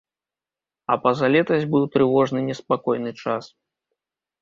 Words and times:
А 0.93 0.95
пазалетась 1.03 1.69
быў 1.75 1.83
трывожны 1.99 2.39
неспакойны 2.49 3.11
час. 3.25 3.55